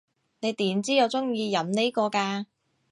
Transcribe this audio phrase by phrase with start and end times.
[0.39, 2.45] 你點知我中意飲呢個㗎？